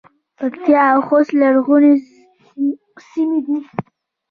[0.37, 1.93] پکتیا او خوست لرغونې
[3.09, 3.57] سیمې دي